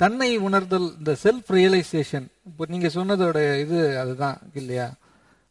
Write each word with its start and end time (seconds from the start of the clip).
தன்னை 0.00 0.38
உணர்தல் 0.38 0.94
இந்த 0.98 1.16
செல்ஃப் 1.22 1.52
ரியலைசேஷன் 1.52 2.26
இப்போ 2.46 2.64
நீங்கள் 2.68 2.94
சொன்னதோட 2.94 3.38
இது 3.60 3.98
அதுதான் 3.98 4.40
இல்லையா? 4.54 4.86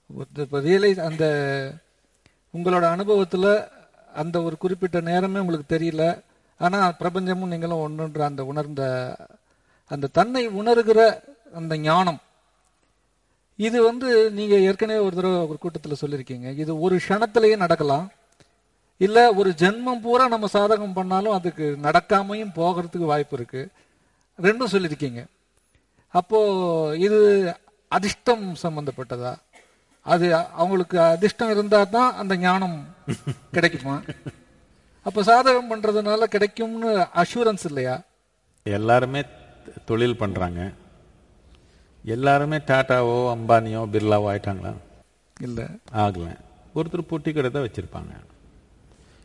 இப்போ 0.09 0.59
ரியலைஸ் 0.59 0.99
அந்த 0.99 1.25
உங்களோட 2.53 2.85
அனுபவத்தில் 2.91 3.49
அந்த 4.13 4.41
ஒரு 4.41 4.57
குறிப்பிட்ட 4.57 5.01
நேரமே 5.01 5.39
உங்களுக்கு 5.39 5.75
தெரியல 5.75 6.03
ஆனால் 6.59 6.95
பிரபஞ்சமும் 6.99 7.47
நீங்களும் 7.47 7.83
ஒன்றுன்ற 7.85 8.21
அந்த 8.21 8.43
உணர்ந்த 8.45 8.83
அந்த 9.91 10.07
தன்னை 10.07 10.47
உணர்கிற 10.47 10.99
அந்த 11.53 11.77
ஞானம். 11.77 12.19
இது 13.59 13.83
வந்து 13.83 14.07
நீங்கள் 14.29 14.61
ஏற்கனவே 14.61 14.99
ஒரு 14.99 15.15
தடவை 15.15 15.47
ஒரு 15.47 15.57
கூட்டத்தில் 15.57 16.01
சொல்லியிருக்கீங்க 16.01 16.55
இது 16.55 16.79
ஒரு 16.79 16.95
க்ஷணத்திலேயே 16.97 17.57
நடக்கலாம் 17.57 18.07
இல்லை 19.01 19.23
ஒரு 19.35 19.49
ஜென்மம் 19.51 20.01
பூரா 20.01 20.27
நம்ம 20.27 20.47
சாதகம் 20.53 20.93
பண்ணாலும் 20.93 21.33
அதுக்கு 21.33 21.77
நடக்காமையும் 21.83 22.55
போகிறதுக்கு 22.55 23.05
வாய்ப்பு 23.05 23.37
இருக்குது 23.37 23.69
ரெண்டும் 24.39 24.71
சொல்லியிருக்கீங்க. 24.71 25.21
அப்போ 26.13 26.39
இது 26.97 27.19
அதிர்ஷ்டம் 27.91 28.55
சம்பந்தப்பட்டதா? 28.63 29.37
அது 30.05 30.35
அவங்களுக்கு 30.35 30.99
அதிர்ஷ்டம் 30.99 31.49
இருந்தா 31.49 31.83
தான் 31.83 32.15
அந்த 32.15 32.35
ஞானம் 32.37 32.77
கிடைக்குமா? 33.55 33.95
அப்ப 35.05 35.21
சாதகம் 35.21 35.71
பண்றதுனால 35.71 36.23
கிடைக்கும்னு 36.25 36.89
அஷூரன்ஸ் 37.15 37.65
இல்லையா? 37.65 37.95
எல்லாருமே 38.65 39.21
தொழில் 39.85 40.17
பண்றாங்க. 40.17 40.61
எல்லாருமே 42.03 42.57
டாட்டாவோ 42.57 43.35
அம்பானியோ 43.35 43.81
பிர்லாவோ 43.93 44.27
ஆயிட்டாங்களா? 44.31 44.73
இல்ல. 45.37 45.59
ஆகல. 45.93 46.27
ஒருத்தர் 46.75 47.09
பொட்டி 47.11 47.33
கடை 47.33 47.51
தான் 47.51 47.65
வச்சிருப்பாங்க. 47.67 48.13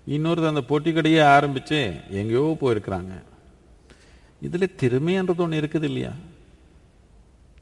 இன்னொருத்தர் 0.07 0.55
அந்த 0.55 0.65
பொட்டி 0.69 0.93
கடையே 0.93 1.21
ஆரம்பிச்சு 1.37 1.79
எங்கேயோ 2.11 2.57
போயிருக்கிறாங்க. 2.61 3.13
இதில் 4.47 4.75
திறமைன்றது 4.81 5.43
ஒன்று 5.45 5.61
இருக்குது 5.61 5.83
இல்லையா? 5.83 6.13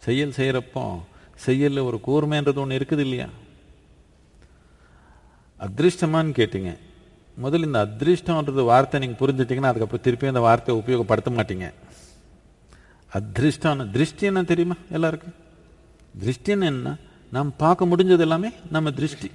செயல் 0.05 0.36
செய்கிறப்போ 0.36 0.84
செயலில் 1.45 1.86
ஒரு 1.89 2.00
கூர்மைன்றது 2.06 2.61
ஒன்று 2.62 2.78
இருக்குது 2.78 2.98
இல்லையா? 2.98 3.28
அதிருஷ்டமான்னு 5.67 6.33
கேட்டீங்க. 6.41 6.70
முதல்ல 7.42 7.69
இந்த 7.69 7.81
அதிருஷ்டம்ன்றது 7.86 8.64
வார்த்தை 8.64 9.01
நீங்கள் 9.01 9.20
புரிஞ்சுட்டீங்கன்னா 9.23 9.70
அதுக்கப்புறம் 9.73 10.06
திருப்பி 10.06 10.27
அந்த 10.27 10.41
வார்த்தையை 10.41 10.83
உபயோகப்படுத்த 10.83 11.31
மாட்டீங்க. 11.39 11.67
அதிருஷ்டம் 13.12 13.91
திருஷ்டி 13.91 14.27
என்ன 14.27 14.42
தெரியுமா 14.42 14.77
எல்லாருக்கும்? 14.91 15.36
திருஷ்டின்னு 16.23 16.69
என்ன 16.73 16.97
நாம் 17.36 17.56
பார்க்க 17.56 17.86
முடிஞ்சது 17.86 18.19
எல்லாமே 18.19 18.51
நம்ம 18.70 18.91
திருஷ்டி. 18.91 19.31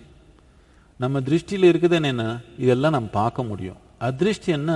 நம்ம 0.98 1.20
திருஷ்டியில் 1.20 1.70
இருக்குது 1.72 2.04
என்ன 2.04 2.40
இதெல்லாம் 2.58 2.92
நம்ம 2.92 3.10
பார்க்க 3.22 3.44
முடியும். 3.44 3.82
அதிருஷ்டி 4.08 4.50
என்ன? 4.60 4.72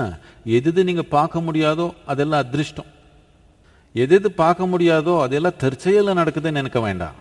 எது 0.58 0.70
எது 0.72 0.88
நீங்க 0.90 1.04
பார்க்க 1.18 1.46
முடியாதோ 1.48 1.88
அதெல்லாம் 2.12 2.44
அதிருஷ்டம். 2.46 2.90
எது 3.96 4.30
பார்க்க 4.44 4.72
முடியாதோ 4.74 5.14
அதெல்லாம் 5.26 5.60
தற்செயல 5.64 6.14
நடக்குதுன்னு 6.22 6.60
நினைக்க 6.62 6.80
வேண்டாம். 6.88 7.18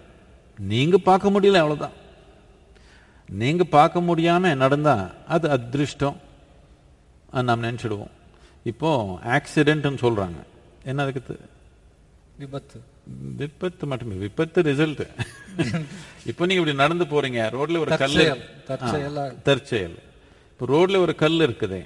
நீங்க 0.59 0.97
பார்க்க 1.09 1.35
முடியல 1.35 1.63
அவ்வளவுதான். 1.63 1.97
நீங்க 3.29 3.63
பார்க்க 3.77 4.01
முடியாம 4.09 4.55
நடந்தா 4.63 4.95
அது 5.35 5.47
அதிருஷ்டம். 5.57 6.19
அது 7.33 7.47
நாம் 7.49 7.67
நினைச்சிடுவோம். 7.69 8.13
இப்போ 8.71 8.91
ஆக்சிடென்ட்னு 9.37 10.05
சொல்றாங்க. 10.05 10.39
என்ன 10.91 11.03
அதுக்கு 11.07 11.37
விபத்து. 12.43 12.79
விபத்து 13.41 13.85
மட்டுமே. 13.91 14.17
விபத்து 14.25 14.59
ரிசல்ட் 14.69 15.03
இப்போ 16.31 16.43
நீங்க 16.47 16.61
இப்படி 16.61 16.75
நடந்து 16.83 17.05
போறீங்க. 17.13 17.41
ரோட்ல 17.55 17.81
ஒரு 17.85 17.93
கல் 18.03 18.19
தற்செயல், 19.49 19.97
இப்போ 20.51 20.67
ரோட்ல 20.75 21.01
ஒரு 21.05 21.15
கல் 21.23 21.45
இருக்குது. 21.47 21.81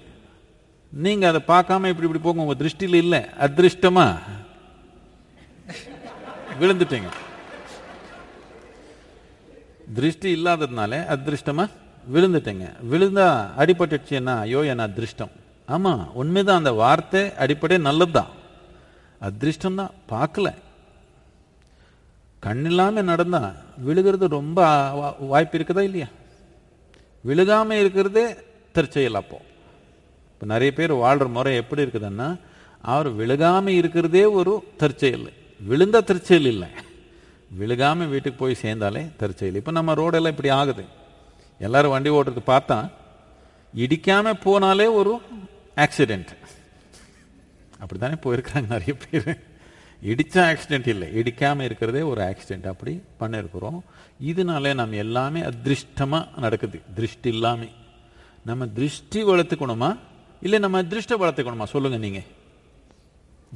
நீங்க 0.92 1.28
அதை 1.28 1.40
பார்க்காம 1.40 1.88
இப்படி 1.88 2.06
இப்படி 2.06 2.18
போங்க. 2.18 2.42
உங்க 2.42 2.64
திருஷ்டியில் 2.64 2.94
இல்லை. 2.94 3.18
அதிருஷ்டமா? 3.18 4.18
விழுந்துட்டீங்க. 6.60 7.08
திருஷ்டி 9.94 10.42
இல்லாததுனால 10.42 11.04
அதிருஷ்டமா? 11.08 11.70
விழுந்துட்டீங்க. 12.14 12.72
விழுந்தா 12.90 13.50
அடிபட்டுச்சுன்னா 13.58 14.38
ஐயோ 14.38 14.64
என்ன 14.64 14.82
அதிருஷ்டம்? 14.82 15.30
ஆமா 15.68 16.06
உண்மைதான். 16.06 16.58
அந்த 16.58 16.72
வார்த்தை 16.72 17.34
அடிப்படை 17.34 17.78
நல்லதுதான். 17.78 18.28
அதிருஷ்டம் 19.20 19.74
தான் 19.74 19.90
பார்க்கல 20.08 20.54
கண்ணில்லாம 22.42 23.02
நடந்தா? 23.02 23.52
விழுகிறது 23.76 24.28
ரொம்ப 24.28 24.90
வா- 24.92 25.26
வாய்ப்பு 25.26 25.58
இருக்குதா 25.58 25.80
இல்லையா? 25.80 26.06
விழுகாம 27.26 27.70
இருக்கிறதே 27.70 28.36
தற்செயல் 28.72 29.14
அப்போ. 29.14 29.40
இப்போ 30.42 30.52
நிறைய 30.54 30.70
பேர் 30.76 30.92
வாழ்கிற 31.00 31.26
முறை 31.34 31.50
எப்படி 31.60 31.82
இருக்குதுன்னா 31.84 32.26
அவர் 32.92 33.08
விழுகாமல் 33.18 33.76
இருக்கிறதே 33.80 34.22
ஒரு 34.38 34.52
தற்செயல். 34.80 35.28
விழுந்தா 35.68 36.00
தற்செயல் 36.08 36.48
இல்லை. 36.52 36.68
விழுகாமல் 37.58 38.10
வீட்டுக்கு 38.14 38.40
போய் 38.40 38.58
சேர்ந்தாலே 38.62 39.02
தற்செயல். 39.20 39.58
இப்போ 39.60 39.74
நம்ம 39.78 39.94
ரோடெல்லாம் 40.00 40.34
இப்படி 40.34 40.52
ஆகுது. 40.58 40.84
எல்லாரும் 41.66 41.94
வண்டி 41.94 42.10
ஓட்டுறது 42.16 42.44
பார்த்தா 42.50 42.78
இடிக்காமல் 43.84 44.40
போனாலே 44.46 44.88
ஒரு 45.00 45.14
ஆக்சிடெண்ட் 45.84 46.34
அப்படி 47.80 47.98
தானே 48.04 48.18
போயிருக்கிறாங்க 48.26 48.66
நிறைய 48.76 48.94
பேர். 49.06 49.32
இடித்தா 50.12 50.42
ஆக்சிடென்ட் 50.50 50.92
இல்லை. 50.96 51.08
இடிக்காமல் 51.20 51.68
இருக்கிறதே 51.70 52.04
ஒரு 52.12 52.22
ஆக்சிடெண்ட் 52.30 52.70
அப்படி 52.74 52.94
பண்ணிருக்கிறோம். 53.24 53.80
இதனால 54.30 54.74
நம்ம 54.80 55.04
எல்லாமே 55.06 55.42
அதிருஷ்டமாக 55.52 56.40
நடக்குது. 56.46 56.80
திருஷ்டி 56.98 57.30
இல்லாமல் 57.36 57.76
நம்ம 58.50 58.66
திருஷ்டி 58.78 59.22
வளர்த்துக்கணுமா? 59.24 59.92
இல்லை 60.42 60.58
நம்ம 60.58 60.82
அதிருஷ்ட 60.82 61.16
வளர்த்துக்கணுமா? 61.18 61.64
சொல்லுங்க 61.64 61.96
நீங்க. 61.96 62.20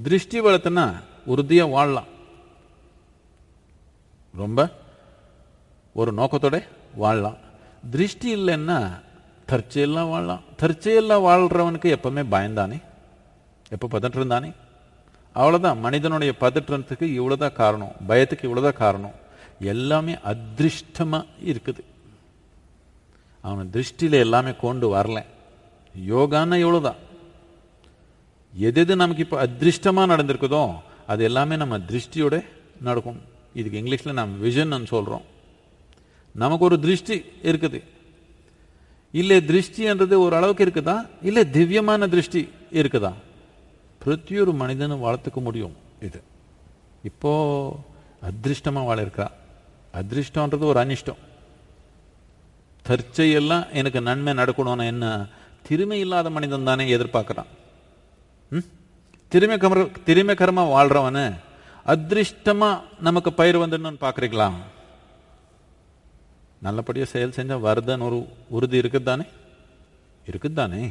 திருஷ்டி 0.03 0.41
வளர்த்துனா 0.41 0.95
உறுதியா 1.27 1.71
வாழலாம். 1.71 2.05
ரொம்ப 4.37 4.71
ஒரு 5.93 6.15
நோக்கத்தோட 6.15 6.63
வாழலாம். 6.95 7.37
திருஷ்டி 7.91 8.37
இல்லைன்னா 8.37 9.01
தற்செயலாம் 9.49 10.09
வாழலாம். 10.09 10.41
தற்செயலாம் 10.63 11.25
வாழ்கிறவனுக்கு 11.25 11.97
எப்பவுமே 11.97 12.25
பயந்தானே? 12.31 12.83
எப்போ 13.69 13.99
பதட்டிருந்தானே 13.99 14.27
தானே 14.27 14.53
அவ்வளவுதான். 15.33 15.79
மனிதனுடைய 15.79 16.35
பதற்றத்துக்கு 16.41 17.03
இவ்வளோதான் 17.03 17.53
காரணம். 17.53 17.93
பயத்துக்கு 18.09 18.45
இவ்வளவுதான் 18.45 18.79
காரணம். 18.79 19.15
எல்லாமே 19.61 20.13
அதிருஷ்டமா 20.13 21.27
இருக்குது. 21.45 21.81
அவன் 23.41 23.71
திருஷ்டியில 23.73 24.11
எல்லாமே 24.11 24.55
கொண்டு 24.61 24.95
வரல. 24.95 25.25
யோகான்னா 25.97 26.59
இவ்வளவுதான் 26.59 27.05
எது 28.55 28.81
எது 28.81 28.97
நமக்கு 28.97 29.23
இப்போ 29.23 29.47
அதிருஷ்டமா 29.47 30.11
நடந்திருக்குதோ 30.11 30.75
அது 31.07 31.25
எல்லாமே 31.25 31.57
நம்ம 31.57 31.79
திருஷ்டியோட 31.79 32.45
நடக்கும். 32.81 33.21
இதுக்கு 33.55 33.81
இங்கிலீஷ்ல 33.81 34.12
நம்ம 34.12 34.47
விஷன் 34.47 34.87
சொல்றோம். 34.91 35.23
நமக்கு 36.35 36.65
ஒரு 36.65 36.81
திருஷ்டி 36.81 37.25
இருக்குது. 37.43 37.83
இல்லை 39.12 39.37
திருஷ்டின்றது 39.37 40.19
ஒரு 40.19 40.37
அளவுக்கு 40.37 40.65
இருக்குதா? 40.65 41.09
இல்லை 41.23 41.51
திவ்யமான 41.51 42.09
திருஷ்டி 42.09 42.49
இருக்குதா? 42.73 43.12
பிரத்தியொரு 44.05 44.53
மனிதனும் 44.53 45.05
வளர்த்துக்க 45.05 45.35
முடியும் 45.35 45.77
இது. 46.01 46.23
இப்போ 47.03 47.79
அதிருஷ்டமா 48.23 48.85
வாழ 48.85 49.03
அதிருஷ்டன்றது 49.03 49.31
அதிருஷ்டம்ன்றது 49.95 50.59
ஒரு 50.59 50.81
அனிஷ்டம். 50.81 51.23
தற்செயெல்லாம் 52.89 53.73
எனக்கு 53.73 54.01
நன்மை 54.01 54.33
நடக்கணும்னு 54.33 54.87
என்ன? 54.87 55.27
திறமை 55.69 55.99
இல்லாத 56.00 56.31
மனிதன் 56.31 56.65
தானே 56.65 56.84
எதிர்பார்க்கறான். 56.97 57.50
ம்? 58.53 58.66
திறமை 59.28 59.56
கமர 59.56 59.81
திறமைக்கரமா 60.06 60.62
வாழ்றவன 60.75 61.19
அதிருஷ்டமா 61.87 62.69
நமக்கு 63.00 63.32
பயிர் 63.32 63.59
வந்துடணும்னு 63.59 64.05
பாக்குறீங்களா 64.06 64.49
நல்லபடியா 66.62 67.05
செயல் 67.05 67.37
செஞ்சா 67.37 67.56
வருதுன்னு 67.67 68.06
ஒரு 68.08 68.19
உறுதி 68.49 68.79
இருக்குது 68.81 69.02
தானே 69.02 69.26
இருக்குது 70.26 70.52
தானே 70.52 70.82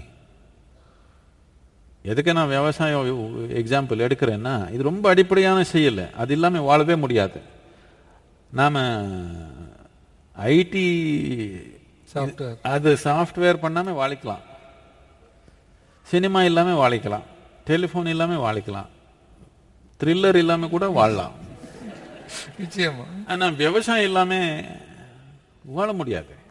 எதுக்கு 2.03 2.33
நான் 2.33 2.47
விவசாயம் 2.47 3.07
எக்ஸாம்பிள் 3.50 4.03
எடுக்கிறேன்னா 4.05 4.71
இது 4.71 4.83
ரொம்ப 4.83 5.09
அடிப்படையான 5.09 5.63
செயல். 5.63 6.13
அது 6.13 6.33
இல்லாம 6.33 6.61
வாழவே 6.61 6.95
முடியாது. 6.95 7.39
நாம 8.51 8.75
ஐடி 10.38 10.85
சாஃப்ட்வேர் 12.13 12.57
அது 12.61 12.97
சாஃப்ட்வேர் 13.03 13.63
பண்ணாம 13.63 13.95
வாழிக்கலாம். 14.01 14.44
சினிமா 16.05 16.43
இல்லாம 16.43 16.89
வாழிக்கலாம். 16.89 17.23
டெலிஃபோன் 17.67 18.07
இல்லாம 18.07 18.53
வாழிக்கலாம். 18.53 18.85
த்ரில்லர் 20.03 20.35
இல்லாம 20.35 20.67
கூட 20.67 20.89
வாழலாம். 20.89 21.31
நிச்சயமா. 22.61 23.05
ஆனா 23.27 23.47
விவசாயம் 23.47 24.05
இல்லாம 24.05 24.61
வாழ 25.63 25.93
முடியாது. 25.93 26.43